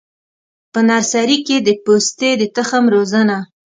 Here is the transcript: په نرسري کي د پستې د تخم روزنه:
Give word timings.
په 0.71 0.79
نرسري 0.87 1.37
کي 1.47 1.57
د 1.61 1.69
پستې 1.83 2.29
د 2.41 2.43
تخم 2.55 2.83
روزنه: 2.95 3.37